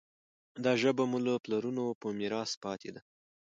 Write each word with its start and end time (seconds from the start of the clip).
دا 0.63 0.73
ژبه 0.81 1.03
مو 1.11 1.17
له 1.25 1.33
پلرونو 1.43 1.83
په 2.01 2.07
میراث 2.19 2.51
پاتې 2.63 2.89
ده. 2.93 3.01